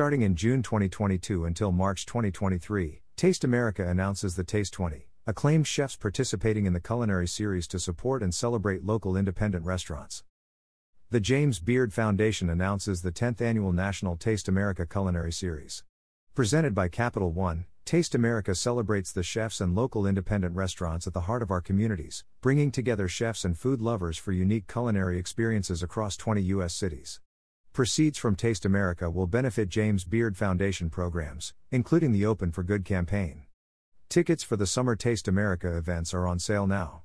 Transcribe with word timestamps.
Starting 0.00 0.22
in 0.22 0.34
June 0.34 0.62
2022 0.62 1.44
until 1.44 1.72
March 1.72 2.06
2023, 2.06 3.02
Taste 3.16 3.44
America 3.44 3.86
announces 3.86 4.34
the 4.34 4.42
Taste 4.42 4.72
20, 4.72 5.10
acclaimed 5.26 5.66
chefs 5.66 5.94
participating 5.94 6.64
in 6.64 6.72
the 6.72 6.80
culinary 6.80 7.28
series 7.28 7.68
to 7.68 7.78
support 7.78 8.22
and 8.22 8.34
celebrate 8.34 8.82
local 8.82 9.14
independent 9.14 9.62
restaurants. 9.66 10.24
The 11.10 11.20
James 11.20 11.60
Beard 11.60 11.92
Foundation 11.92 12.48
announces 12.48 13.02
the 13.02 13.12
10th 13.12 13.42
annual 13.42 13.74
National 13.74 14.16
Taste 14.16 14.48
America 14.48 14.86
Culinary 14.86 15.32
Series. 15.32 15.84
Presented 16.34 16.74
by 16.74 16.88
Capital 16.88 17.30
One, 17.30 17.66
Taste 17.84 18.14
America 18.14 18.54
celebrates 18.54 19.12
the 19.12 19.22
chefs 19.22 19.60
and 19.60 19.74
local 19.74 20.06
independent 20.06 20.56
restaurants 20.56 21.06
at 21.06 21.12
the 21.12 21.26
heart 21.28 21.42
of 21.42 21.50
our 21.50 21.60
communities, 21.60 22.24
bringing 22.40 22.70
together 22.70 23.06
chefs 23.06 23.44
and 23.44 23.58
food 23.58 23.82
lovers 23.82 24.16
for 24.16 24.32
unique 24.32 24.66
culinary 24.66 25.18
experiences 25.18 25.82
across 25.82 26.16
20 26.16 26.40
U.S. 26.40 26.72
cities. 26.72 27.20
Proceeds 27.72 28.18
from 28.18 28.34
Taste 28.34 28.64
America 28.64 29.08
will 29.08 29.28
benefit 29.28 29.68
James 29.68 30.02
Beard 30.02 30.36
Foundation 30.36 30.90
programs, 30.90 31.54
including 31.70 32.10
the 32.10 32.26
Open 32.26 32.50
for 32.50 32.64
Good 32.64 32.84
campaign. 32.84 33.44
Tickets 34.08 34.42
for 34.42 34.56
the 34.56 34.66
Summer 34.66 34.96
Taste 34.96 35.28
America 35.28 35.76
events 35.76 36.12
are 36.12 36.26
on 36.26 36.40
sale 36.40 36.66
now. 36.66 37.02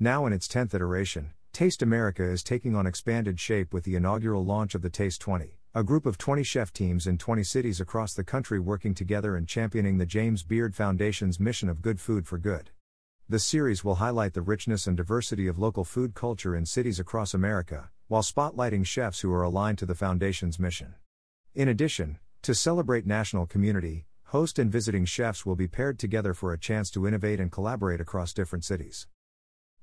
Now 0.00 0.26
in 0.26 0.32
its 0.32 0.48
10th 0.48 0.74
iteration, 0.74 1.34
Taste 1.52 1.82
America 1.82 2.24
is 2.24 2.42
taking 2.42 2.74
on 2.74 2.84
expanded 2.84 3.38
shape 3.38 3.72
with 3.72 3.84
the 3.84 3.94
inaugural 3.94 4.44
launch 4.44 4.74
of 4.74 4.82
the 4.82 4.90
Taste 4.90 5.20
20, 5.20 5.60
a 5.72 5.84
group 5.84 6.04
of 6.04 6.18
20 6.18 6.42
chef 6.42 6.72
teams 6.72 7.06
in 7.06 7.16
20 7.16 7.44
cities 7.44 7.80
across 7.80 8.12
the 8.12 8.24
country 8.24 8.58
working 8.58 8.92
together 8.92 9.36
and 9.36 9.46
championing 9.46 9.98
the 9.98 10.04
James 10.04 10.42
Beard 10.42 10.74
Foundation's 10.74 11.38
mission 11.38 11.68
of 11.68 11.80
good 11.80 12.00
food 12.00 12.26
for 12.26 12.38
good. 12.38 12.70
The 13.28 13.38
series 13.38 13.84
will 13.84 13.96
highlight 13.96 14.34
the 14.34 14.42
richness 14.42 14.88
and 14.88 14.96
diversity 14.96 15.46
of 15.46 15.60
local 15.60 15.84
food 15.84 16.14
culture 16.14 16.56
in 16.56 16.66
cities 16.66 16.98
across 16.98 17.34
America, 17.34 17.90
while 18.08 18.22
spotlighting 18.22 18.86
chefs 18.86 19.20
who 19.20 19.32
are 19.32 19.42
aligned 19.42 19.78
to 19.78 19.86
the 19.86 19.94
Foundation's 19.94 20.58
mission. 20.58 20.94
In 21.54 21.68
addition, 21.68 22.18
to 22.42 22.54
celebrate 22.54 23.06
national 23.06 23.46
community, 23.46 24.06
host 24.24 24.58
and 24.58 24.70
visiting 24.70 25.04
chefs 25.04 25.44
will 25.44 25.56
be 25.56 25.66
paired 25.66 25.98
together 25.98 26.34
for 26.34 26.52
a 26.52 26.58
chance 26.58 26.90
to 26.90 27.06
innovate 27.06 27.40
and 27.40 27.50
collaborate 27.50 28.00
across 28.00 28.32
different 28.32 28.64
cities. 28.64 29.06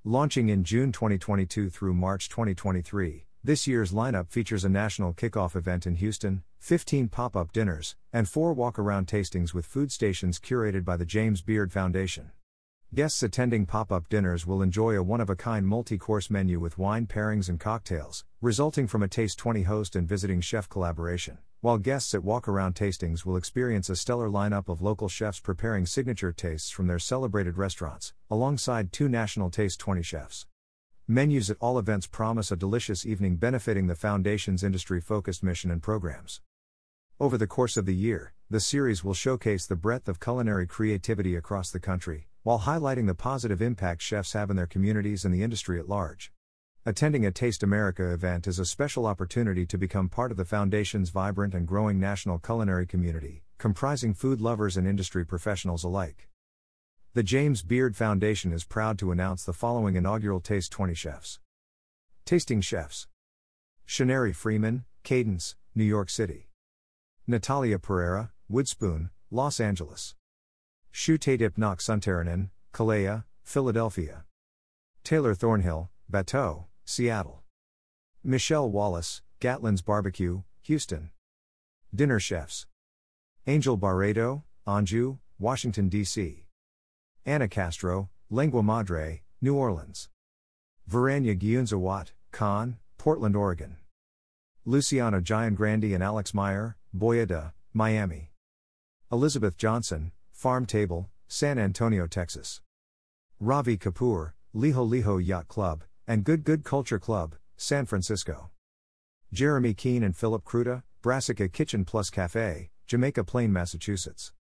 Launching 0.06 0.50
in 0.50 0.64
June 0.64 0.92
2022 0.92 1.70
through 1.70 1.94
March 1.94 2.30
2023, 2.30 3.26
this 3.44 3.68
year's 3.68 3.92
lineup 3.92 4.30
features 4.30 4.64
a 4.64 4.70
national 4.70 5.14
kickoff 5.14 5.56
event 5.56 5.86
in 5.86 5.96
Houston, 5.96 6.44
15 6.60 7.10
pop 7.10 7.36
up 7.36 7.52
dinners, 7.52 7.98
and 8.14 8.30
four 8.30 8.54
walk 8.54 8.80
around 8.80 9.08
tastings 9.08 9.54
with 9.54 9.66
food 9.66 9.92
stations 9.92 10.40
curated 10.40 10.86
by 10.86 10.96
the 10.96 11.06
James 11.06 11.42
Beard 11.42 11.74
Foundation. 11.74 12.32
Guests 12.94 13.24
attending 13.24 13.66
pop 13.66 13.92
up 13.92 14.08
dinners 14.08 14.46
will 14.46 14.62
enjoy 14.62 14.96
a 14.96 15.02
one 15.02 15.20
of 15.20 15.28
a 15.28 15.36
kind 15.36 15.66
multi 15.66 15.98
course 15.98 16.30
menu 16.30 16.60
with 16.60 16.78
wine 16.78 17.08
pairings 17.08 17.50
and 17.50 17.60
cocktails, 17.60 18.24
resulting 18.40 18.86
from 18.86 19.02
a 19.02 19.08
Taste 19.08 19.40
20 19.40 19.64
host 19.64 19.96
and 19.96 20.08
visiting 20.08 20.42
chef 20.42 20.70
collaboration, 20.70 21.40
while 21.62 21.80
guests 21.80 22.14
at 22.14 22.24
walk 22.24 22.48
around 22.48 22.76
tastings 22.76 23.26
will 23.26 23.36
experience 23.36 23.90
a 23.90 23.96
stellar 23.96 24.30
lineup 24.30 24.70
of 24.70 24.84
local 24.84 25.10
chefs 25.10 25.40
preparing 25.40 25.88
signature 25.88 26.32
tastes 26.32 26.70
from 26.70 26.86
their 26.86 27.00
celebrated 27.00 27.58
restaurants, 27.58 28.14
alongside 28.30 28.92
two 28.92 29.10
national 29.10 29.50
Taste 29.50 29.80
20 29.80 30.04
chefs. 30.04 30.46
Menus 31.08 31.50
at 31.50 31.58
all 31.60 31.80
events 31.80 32.06
promise 32.06 32.52
a 32.52 32.56
delicious 32.56 33.08
evening 33.08 33.38
benefiting 33.38 33.88
the 33.88 33.96
Foundation's 33.96 34.64
industry 34.64 35.02
focused 35.02 35.42
mission 35.42 35.72
and 35.72 35.82
programs. 35.82 36.42
Over 37.20 37.40
the 37.40 37.48
course 37.48 37.76
of 37.76 37.88
the 37.88 37.96
year, 37.96 38.34
the 38.52 38.60
series 38.60 39.04
will 39.04 39.16
showcase 39.16 39.66
the 39.66 39.76
breadth 39.76 40.08
of 40.08 40.20
culinary 40.20 40.68
creativity 40.68 41.36
across 41.36 41.72
the 41.72 41.80
country, 41.80 42.28
while 42.44 42.60
highlighting 42.60 43.08
the 43.08 43.16
positive 43.16 43.62
impact 43.62 44.02
chefs 44.02 44.34
have 44.34 44.50
in 44.50 44.56
their 44.56 44.68
communities 44.68 45.26
and 45.26 45.34
the 45.34 45.42
industry 45.44 45.80
at 45.80 45.90
large. 45.90 46.32
Attending 46.86 47.26
a 47.26 47.32
Taste 47.32 47.64
America 47.64 48.12
event 48.12 48.46
is 48.46 48.60
a 48.60 48.66
special 48.66 49.06
opportunity 49.06 49.66
to 49.66 49.78
become 49.78 50.10
part 50.10 50.30
of 50.30 50.36
the 50.36 50.44
Foundation's 50.44 51.10
vibrant 51.10 51.54
and 51.54 51.66
growing 51.66 51.98
national 51.98 52.40
culinary 52.40 52.86
community, 52.86 53.44
comprising 53.58 54.14
food 54.14 54.42
lovers 54.42 54.76
and 54.76 54.86
industry 54.86 55.26
professionals 55.26 55.86
alike. 55.86 56.28
The 57.14 57.24
James 57.24 57.64
Beard 57.64 57.96
Foundation 57.96 58.52
is 58.52 58.66
proud 58.66 59.00
to 59.00 59.12
announce 59.12 59.46
the 59.46 59.54
following 59.54 59.96
inaugural 59.96 60.42
Taste 60.42 60.74
20 60.74 60.94
chefs. 60.94 61.40
Tasting 62.26 62.59
Chefs 62.59 63.08
Shenarri 63.88 64.36
Freeman, 64.36 64.84
Cadence, 65.03 65.56
New 65.74 65.86
York 65.86 66.09
City. 66.09 66.50
Natalia 67.26 67.80
Pereira, 67.80 68.32
Woodspoon, 68.52 69.12
Los 69.32 69.62
Angeles. 69.62 70.16
Chutatip 70.94 71.58
Nok 71.58 71.80
Suntaranon, 71.80 72.50
Kalaya, 72.72 73.24
Philadelphia. 73.44 74.26
Taylor 75.04 75.34
Thornhill, 75.34 75.90
Bateau, 76.08 76.68
Seattle. 76.86 77.42
Michelle 78.24 78.70
Wallace, 78.70 79.24
Gatlin's 79.42 79.82
Barbecue, 79.82 80.44
Houston. 80.62 81.09
Dinner 81.94 82.20
Chefs 82.20 82.68
Angel 83.48 83.76
Barreto, 83.76 84.44
Anju, 84.68 85.18
Washington, 85.40 85.90
D.C. 85.90 86.46
Ana 87.26 87.48
Castro, 87.48 88.09
Lengua 88.30 88.62
Madre, 88.62 89.24
New 89.42 89.56
Orleans. 89.56 90.09
Varanya 90.90 91.38
Gyunzawat, 91.38 92.09
Kann, 92.32 92.78
Portland, 93.00 93.36
Oregon. 93.36 93.78
Luciana 94.64 95.22
Giangrandi 95.22 95.96
and 95.96 96.03
Alex 96.03 96.36
Meyer, 96.36 96.78
Boia 96.96 97.28
De, 97.28 97.53
Miami. 97.74 98.32
Elizabeth 99.12 99.58
Johnson, 99.58 100.12
Pharm 100.44 100.68
Table, 100.68 101.09
San 101.30 101.58
Antonio, 101.58 102.06
Texas. 102.06 102.59
Ravi 103.40 103.78
Kapur, 103.78 104.34
Liho 104.54 104.86
Liho 104.86 105.26
Yacht 105.26 105.48
Club, 105.48 105.86
and 106.06 106.26
Good 106.26 106.44
Good 106.44 106.66
Culture 106.66 107.00
Club, 107.00 107.36
San 107.56 107.86
Francisco. 107.86 108.50
Jeremy 109.32 109.74
Kean 109.74 110.03
and 110.03 110.14
Philip 110.14 110.44
Kruta, 110.44 110.84
Brassica 111.02 111.48
Kitchen 111.48 111.86
Plus 111.86 112.09
Cafe, 112.09 112.72
Jamaica 112.88 113.24
Plain, 113.24 113.53
Massachusetts. 113.53 114.34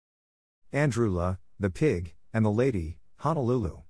Andrew 0.73 1.09
Le, 1.09 1.39
The 1.57 1.69
Pig, 1.69 2.15
and 2.33 2.43
the 2.43 2.51
Lady, 2.51 2.97
Honolulu. 3.19 3.83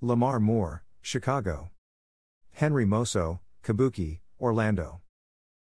Lamar 0.00 0.40
Moore, 0.40 0.82
Chicago. 1.02 1.70
Henry 2.50 2.84
Moso, 2.84 3.38
Kabooki, 3.62 4.18
Orlando. 4.40 5.02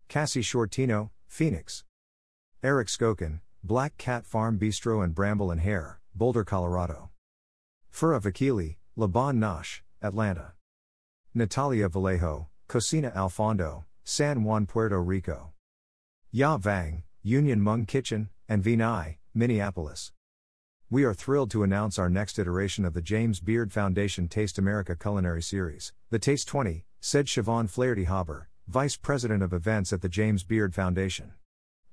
Cassie 0.09 0.43
Shortino, 0.43 1.09
Phoenix. 1.27 1.83
Eric 2.61 2.87
Skokan, 2.87 3.39
Black 3.65 3.97
Cat 3.97 4.27
Farm 4.27 4.59
Bistro 4.59 5.03
and 5.03 5.15
Bramble 5.15 5.49
and 5.49 5.59
Hare, 5.59 5.99
Boulder, 6.13 6.43
Colorado. 6.43 7.09
Fura 7.91 8.21
Vakili, 8.21 8.75
Laban 8.95 9.39
Nash, 9.39 9.83
Atlanta. 10.03 10.53
Natalia 11.33 11.89
Vallejo, 11.89 12.47
Cocina 12.67 13.11
al 13.15 13.31
Fondo, 13.31 13.85
San 14.03 14.43
Juan, 14.43 14.67
Puerto 14.67 15.01
Rico. 15.01 15.53
Yia 16.31 16.59
Vang, 16.59 17.05
Union 17.23 17.61
Hmong 17.61 17.87
Kitchen, 17.87 18.29
and 18.47 18.63
Vinai, 18.63 19.17
Minneapolis. 19.33 20.11
We 20.91 21.03
are 21.03 21.15
thrilled 21.15 21.49
to 21.49 21.63
announce 21.63 21.97
our 21.97 22.07
next 22.07 22.37
iteration 22.37 22.85
of 22.85 22.93
the 22.93 23.01
James 23.01 23.39
Beard 23.39 23.73
Foundation 23.73 24.27
Taste 24.27 24.59
America 24.59 24.95
Culinary 24.95 25.41
Series, 25.41 25.91
the 26.11 26.19
Taste 26.19 26.47
20, 26.47 26.85
said 26.99 27.25
Siobhan 27.25 27.67
Flaherty 27.67 28.03
Haber, 28.03 28.47
Vice 28.67 28.95
President 28.95 29.41
of 29.41 29.53
Events 29.53 29.91
at 29.91 30.03
the 30.03 30.07
James 30.07 30.43
Beard 30.43 30.75
Foundation. 30.75 31.33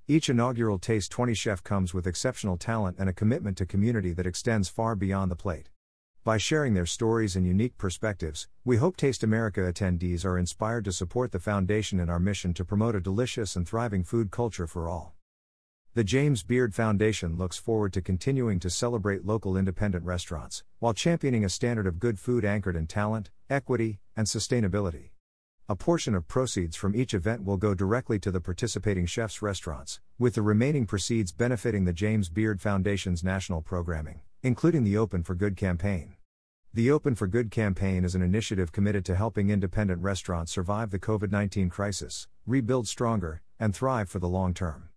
Each 0.09 0.29
inaugural 0.29 0.81
Taste 0.81 1.13
20 1.13 1.33
chef 1.33 1.63
comes 1.63 1.95
with 1.95 2.09
exceptional 2.09 2.57
talent 2.57 2.97
and 2.99 3.09
a 3.09 3.13
commitment 3.13 3.57
to 3.59 3.67
community 3.67 4.13
that 4.15 4.27
extends 4.27 4.69
far 4.69 4.97
beyond 4.97 5.31
the 5.31 5.37
plate. 5.37 5.71
By 6.25 6.39
sharing 6.39 6.75
their 6.75 6.87
stories 6.87 7.37
and 7.37 7.47
unique 7.47 7.79
perspectives, 7.79 8.49
we 8.65 8.79
hope 8.79 8.97
Taste 8.97 9.23
America 9.23 9.61
attendees 9.61 10.25
are 10.25 10.37
inspired 10.37 10.85
to 10.87 10.93
support 10.93 11.31
the 11.31 11.39
foundation 11.39 12.01
in 12.01 12.11
our 12.11 12.19
mission 12.19 12.53
to 12.55 12.65
promote 12.65 12.97
a 12.97 13.01
delicious 13.01 13.55
and 13.55 13.67
thriving 13.67 14.03
food 14.03 14.33
culture 14.33 14.67
for 14.67 14.89
all. 14.89 15.15
The 15.95 16.03
James 16.03 16.43
Beard 16.43 16.75
Foundation 16.75 17.37
looks 17.37 17.57
forward 17.57 17.93
to 17.93 18.03
continuing 18.03 18.59
to 18.59 18.71
celebrate 18.71 19.25
local 19.25 19.57
independent 19.57 20.05
restaurants, 20.05 20.65
while 20.81 20.95
championing 20.95 21.45
a 21.45 21.49
standard 21.49 21.87
of 21.87 22.01
good 22.01 22.19
food 22.19 22.45
anchored 22.45 22.75
in 22.75 22.89
talent, 22.89 23.31
equity, 23.49 24.01
and 24.17 24.27
sustainability. 24.27 25.11
A 25.69 25.77
portion 25.77 26.17
of 26.17 26.27
proceeds 26.27 26.75
from 26.75 26.97
each 26.97 27.15
event 27.15 27.45
will 27.45 27.57
go 27.57 27.73
directly 27.73 28.19
to 28.19 28.33
the 28.33 28.41
participating 28.41 29.07
chefs' 29.07 29.41
restaurants, 29.41 30.01
with 30.19 30.35
the 30.35 30.43
remaining 30.43 30.87
proceeds 30.87 31.31
benefiting 31.31 31.85
the 31.85 31.93
James 31.93 32.29
Beard 32.29 32.61
Foundation's 32.61 33.23
national 33.23 33.63
programming, 33.63 34.23
including 34.43 34.83
the 34.83 34.97
Open 34.97 35.23
for 35.23 35.37
Good 35.37 35.57
campaign. 35.57 36.17
The 36.75 36.91
Open 36.91 37.15
for 37.15 37.29
Good 37.29 37.53
campaign 37.53 38.05
is 38.05 38.17
an 38.17 38.23
initiative 38.23 38.73
committed 38.73 39.05
to 39.05 39.15
helping 39.15 39.51
independent 39.51 40.03
restaurants 40.03 40.51
survive 40.51 40.91
the 40.91 40.99
COVID 40.99 41.31
19 41.31 41.71
crisis, 41.71 42.27
rebuild 42.45 42.89
stronger, 42.89 43.41
and 43.61 43.73
thrive 43.73 44.09
for 44.09 44.19
the 44.19 44.29
long 44.29 44.55
term. 44.55 44.89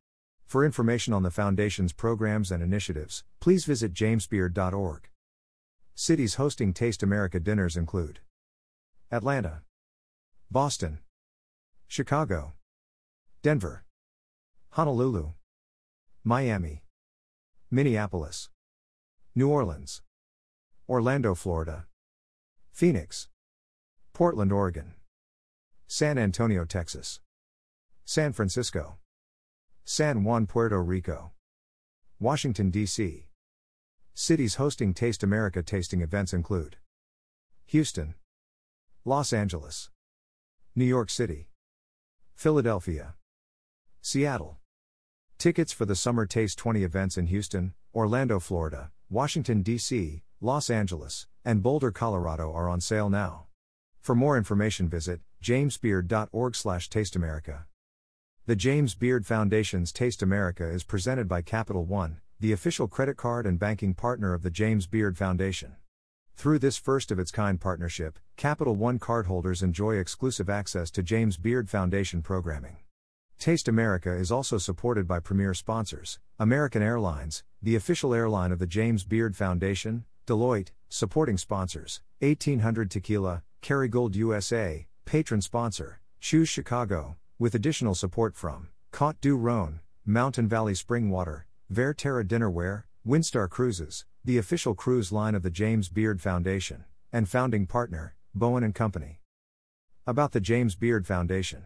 For 0.48 0.66
information 0.66 1.14
on 1.14 1.22
the 1.22 1.30
Foundation's 1.30 1.94
programs 1.94 2.52
and 2.52 2.64
initiatives, 2.64 3.24
please 3.40 3.66
visit 3.66 3.94
jamesbeard.org. 3.94 5.10
Cities 5.94 6.36
hosting 6.36 6.74
Taste 6.74 7.04
America 7.04 7.40
dinners 7.40 7.78
include 7.78 8.20
Atlanta, 9.12 9.62
Boston, 10.52 11.00
Chicago, 11.88 12.54
Denver, 13.42 13.84
Honolulu, 14.72 15.34
Miami, 16.24 16.84
Minneapolis, 17.72 18.50
New 19.36 19.50
Orleans, 19.50 20.02
Orlando, 20.88 21.36
Florida, 21.36 21.86
Phoenix, 22.72 23.28
Portland, 24.14 24.52
Oregon, 24.52 24.94
San 25.88 26.18
Antonio, 26.18 26.66
Texas, 26.66 27.20
San 28.06 28.34
Francisco. 28.34 28.98
San 29.84 30.24
Juan, 30.24 30.46
Puerto 30.46 30.82
Rico. 30.82 31.32
Washington, 32.20 32.70
D.C. 32.72 33.28
Cities 34.14 34.56
hosting 34.56 34.94
Taste 34.94 35.22
America 35.22 35.62
tasting 35.62 36.02
events 36.02 36.34
include 36.34 36.78
Houston, 37.68 38.16
Los 39.04 39.32
Angeles, 39.32 39.90
New 40.78 40.84
York 40.84 41.10
City, 41.10 41.48
Philadelphia, 42.34 43.16
Seattle. 44.02 44.58
Tickets 45.38 45.72
for 45.72 45.86
the 45.86 45.96
Summer 45.96 46.26
Taste 46.26 46.58
20 46.58 46.84
events 46.84 47.18
in 47.18 47.28
Houston, 47.28 47.74
Orlando, 47.94 48.42
Florida, 48.42 48.92
Washington, 49.10 49.62
D.C., 49.62 50.22
Los 50.42 50.70
Angeles, 50.70 51.28
and 51.46 51.64
Boulder, 51.64 51.92
Colorado 51.92 52.52
are 52.52 52.68
on 52.68 52.82
sale 52.82 53.10
now. 53.10 53.46
For 54.02 54.16
more 54.16 54.36
information 54.36 54.90
visit 54.90 55.22
jamesbeard.org/tasteamerica. 55.42 57.64
The 58.46 58.56
James 58.58 58.96
Beard 58.96 59.26
Foundation's 59.26 59.94
Taste 59.94 60.22
America 60.22 60.70
is 60.70 60.84
presented 60.84 61.30
by 61.30 61.42
Capital 61.42 61.86
One, 61.86 62.20
the 62.42 62.52
official 62.52 62.90
credit 62.90 63.16
card 63.16 63.46
and 63.46 63.58
banking 63.58 63.94
partner 63.94 64.34
of 64.34 64.42
the 64.42 64.52
James 64.52 64.88
Beard 64.88 65.18
Foundation. 65.18 65.78
Through 66.36 66.60
this 66.60 66.78
first 66.78 67.12
of 67.12 67.18
its 67.18 67.32
kind 67.32 67.60
partnership, 67.60 68.20
Capital 68.36 68.76
One 68.76 69.00
cardholders 69.00 69.64
enjoy 69.64 69.96
exclusive 69.96 70.50
access 70.50 70.92
to 70.92 71.02
James 71.02 71.38
Beard 71.38 71.70
Foundation 71.70 72.22
programming. 72.22 72.76
Taste 73.40 73.68
America 73.68 74.12
is 74.12 74.32
also 74.32 74.58
supported 74.58 75.08
by 75.08 75.20
premier 75.20 75.54
sponsors 75.54 76.20
American 76.38 76.84
Airlines, 76.84 77.44
the 77.62 77.76
official 77.76 78.14
airline 78.14 78.52
of 78.52 78.60
the 78.60 78.68
James 78.68 79.06
Beard 79.06 79.36
Foundation, 79.36 80.04
Deloitte, 80.28 80.72
supporting 80.90 81.38
sponsors 81.38 82.02
1800 82.20 82.92
Tequila, 82.92 83.42
Kerrygold 83.62 84.16
USA, 84.16 84.86
patron 85.06 85.42
sponsor, 85.42 86.02
Choose 86.20 86.50
Chicago, 86.50 87.16
with 87.40 87.56
additional 87.56 87.96
support 87.96 88.36
from 88.36 88.68
Côte 88.92 89.22
du 89.22 89.38
Rhône, 89.38 89.80
Mountain 90.06 90.50
Valley 90.50 90.76
Spring 90.76 91.10
Water, 91.10 91.48
VerTerra 91.74 92.26
Dinnerware, 92.26 92.84
Windstar 93.08 93.48
Cruises, 93.48 94.04
the 94.24 94.40
official 94.40 94.74
cruise 94.74 95.12
line 95.12 95.36
of 95.36 95.44
the 95.44 95.52
James 95.52 95.90
Beard 95.90 96.20
Foundation, 96.20 96.86
and 97.14 97.30
founding 97.30 97.68
partner, 97.68 98.16
Bowen 98.34 98.64
and 98.64 98.74
Company. 98.74 99.22
About 100.08 100.32
the 100.32 100.40
James 100.40 100.74
Beard 100.74 101.06
Foundation. 101.06 101.66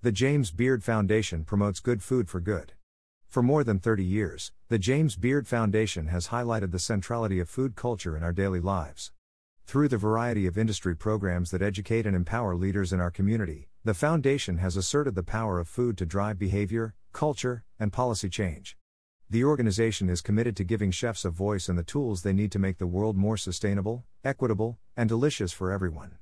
The 0.00 0.10
James 0.10 0.50
Beard 0.50 0.82
Foundation 0.82 1.44
promotes 1.44 1.80
good 1.80 2.02
food 2.02 2.30
for 2.30 2.40
good. 2.40 2.72
For 3.28 3.42
more 3.42 3.62
than 3.62 3.78
30 3.78 4.02
years, 4.02 4.50
the 4.70 4.78
James 4.78 5.16
Beard 5.16 5.46
Foundation 5.46 6.06
has 6.06 6.28
highlighted 6.28 6.70
the 6.70 6.78
centrality 6.78 7.40
of 7.40 7.50
food 7.50 7.76
culture 7.76 8.16
in 8.16 8.22
our 8.22 8.32
daily 8.32 8.60
lives. 8.60 9.12
Through 9.66 9.88
the 9.88 9.98
variety 9.98 10.46
of 10.46 10.56
industry 10.56 10.96
programs 10.96 11.50
that 11.50 11.60
educate 11.60 12.06
and 12.06 12.16
empower 12.16 12.56
leaders 12.56 12.90
in 12.90 13.00
our 13.00 13.10
community, 13.10 13.68
the 13.84 13.92
Foundation 13.92 14.56
has 14.56 14.78
asserted 14.78 15.14
the 15.14 15.22
power 15.22 15.58
of 15.58 15.68
food 15.68 15.98
to 15.98 16.06
drive 16.06 16.38
behavior, 16.38 16.94
culture, 17.12 17.64
and 17.78 17.92
policy 17.92 18.30
change. 18.30 18.77
The 19.30 19.44
organization 19.44 20.08
is 20.08 20.22
committed 20.22 20.56
to 20.56 20.64
giving 20.64 20.90
chefs 20.90 21.26
a 21.26 21.30
voice 21.30 21.68
and 21.68 21.78
the 21.78 21.82
tools 21.82 22.22
they 22.22 22.32
need 22.32 22.50
to 22.52 22.58
make 22.58 22.78
the 22.78 22.86
world 22.86 23.14
more 23.14 23.36
sustainable, 23.36 24.06
equitable, 24.24 24.78
and 24.96 25.06
delicious 25.06 25.52
for 25.52 25.70
everyone. 25.70 26.16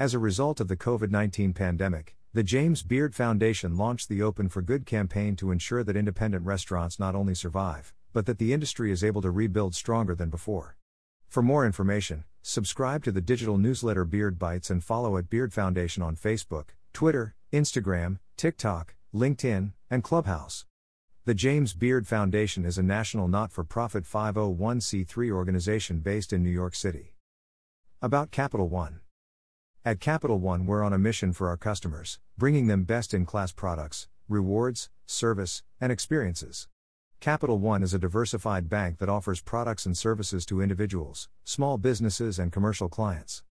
As 0.00 0.14
a 0.14 0.18
result 0.18 0.58
of 0.58 0.66
the 0.66 0.76
COVID 0.76 1.10
19 1.10 1.52
pandemic, 1.52 2.16
the 2.32 2.42
James 2.42 2.82
Beard 2.82 3.14
Foundation 3.14 3.76
launched 3.76 4.08
the 4.08 4.20
Open 4.20 4.48
for 4.48 4.62
Good 4.62 4.84
campaign 4.84 5.36
to 5.36 5.52
ensure 5.52 5.84
that 5.84 5.96
independent 5.96 6.44
restaurants 6.44 6.98
not 6.98 7.14
only 7.14 7.36
survive, 7.36 7.92
but 8.12 8.26
that 8.26 8.38
the 8.38 8.52
industry 8.52 8.90
is 8.90 9.04
able 9.04 9.22
to 9.22 9.30
rebuild 9.30 9.76
stronger 9.76 10.16
than 10.16 10.28
before. 10.28 10.76
For 11.28 11.42
more 11.42 11.64
information, 11.64 12.24
subscribe 12.42 13.04
to 13.04 13.12
the 13.12 13.20
digital 13.20 13.58
newsletter 13.58 14.04
Beard 14.04 14.40
Bites 14.40 14.70
and 14.70 14.82
follow 14.82 15.16
at 15.16 15.30
Beard 15.30 15.52
Foundation 15.52 16.02
on 16.02 16.16
Facebook, 16.16 16.70
Twitter, 16.92 17.36
Instagram, 17.52 18.18
TikTok, 18.36 18.96
LinkedIn, 19.14 19.72
and 19.88 20.02
Clubhouse. 20.02 20.64
The 21.30 21.34
James 21.34 21.74
Beard 21.74 22.08
Foundation 22.08 22.64
is 22.64 22.76
a 22.76 22.82
national 22.82 23.28
not 23.28 23.52
for 23.52 23.62
profit 23.62 24.02
501c3 24.02 25.30
organization 25.30 26.00
based 26.00 26.32
in 26.32 26.42
New 26.42 26.50
York 26.50 26.74
City. 26.74 27.14
About 28.02 28.32
Capital 28.32 28.68
One. 28.68 28.98
At 29.84 30.00
Capital 30.00 30.40
One, 30.40 30.66
we're 30.66 30.82
on 30.82 30.92
a 30.92 30.98
mission 30.98 31.32
for 31.32 31.48
our 31.48 31.56
customers, 31.56 32.18
bringing 32.36 32.66
them 32.66 32.82
best 32.82 33.14
in 33.14 33.26
class 33.26 33.52
products, 33.52 34.08
rewards, 34.28 34.90
service, 35.06 35.62
and 35.80 35.92
experiences. 35.92 36.66
Capital 37.20 37.60
One 37.60 37.84
is 37.84 37.94
a 37.94 38.00
diversified 38.00 38.68
bank 38.68 38.98
that 38.98 39.08
offers 39.08 39.40
products 39.40 39.86
and 39.86 39.96
services 39.96 40.44
to 40.46 40.60
individuals, 40.60 41.28
small 41.44 41.78
businesses, 41.78 42.40
and 42.40 42.50
commercial 42.50 42.88
clients. 42.88 43.44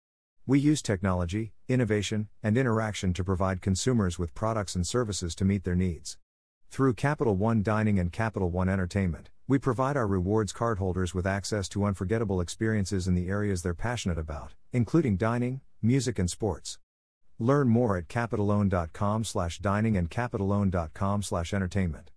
We 0.45 0.59
use 0.59 0.81
technology, 0.81 1.53
innovation, 1.69 2.27
and 2.43 2.57
interaction 2.57 3.13
to 3.13 3.23
provide 3.23 3.61
consumers 3.61 4.19
with 4.19 4.35
products 4.35 4.75
and 4.75 4.85
services 4.85 5.33
to 5.35 5.45
meet 5.45 5.63
their 5.63 5.75
needs. 5.75 6.17
Through 6.71 6.93
Capital 6.93 7.35
One 7.35 7.63
Dining 7.63 7.97
and 7.99 8.11
Capital 8.11 8.51
One 8.51 8.69
Entertainment, 8.69 9.29
we 9.47 9.57
provide 9.57 9.97
our 9.97 10.07
rewards 10.07 10.53
cardholders 10.53 11.15
with 11.15 11.25
access 11.25 11.67
to 11.69 11.83
unforgettable 11.83 12.39
experiences 12.39 13.07
in 13.07 13.15
the 13.15 13.27
areas 13.27 13.63
they're 13.63 13.73
passionate 13.73 14.19
about, 14.19 14.53
including 14.71 15.17
dining, 15.17 15.61
music 15.81 16.19
and 16.19 16.29
sports. 16.29 16.77
Learn 17.39 17.69
more 17.69 17.97
at 17.97 18.07
capitalone.com 18.07 19.23
slash 19.23 19.57
dining 19.57 19.97
and 19.97 20.11
capitalone.com 20.11 21.23
slash 21.23 21.53
entertainment. 21.53 22.11